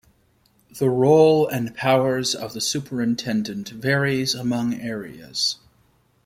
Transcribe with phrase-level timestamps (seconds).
[0.79, 5.57] The role and powers of the superintendent varies among areas.